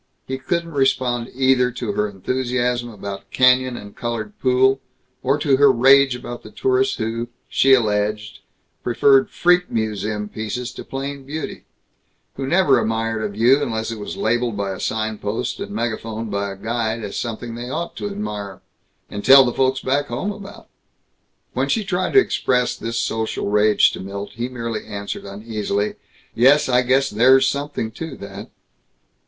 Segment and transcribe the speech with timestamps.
[0.25, 4.81] He couldn't respond either to her enthusiasm about canyon and colored pool
[5.21, 8.39] or to her rage about the tourists who, she alleged,
[8.81, 11.65] preferred freak museum pieces to plain beauty;
[12.33, 16.49] who never admired a view unless it was labeled by a signpost and megaphoned by
[16.51, 18.63] a guide as something they ought to admire
[19.07, 20.67] and tell the Folks Back Home about.
[21.53, 25.93] When she tried to express this social rage to Milt he merely answered uneasily,
[26.33, 28.49] "Yes, I guess there's something to that."